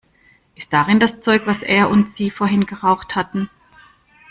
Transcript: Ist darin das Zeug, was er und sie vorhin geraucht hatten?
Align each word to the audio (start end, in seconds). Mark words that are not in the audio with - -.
Ist 0.55 0.73
darin 0.73 0.99
das 0.99 1.19
Zeug, 1.19 1.45
was 1.45 1.61
er 1.61 1.87
und 1.91 2.09
sie 2.09 2.31
vorhin 2.31 2.65
geraucht 2.65 3.15
hatten? 3.15 3.51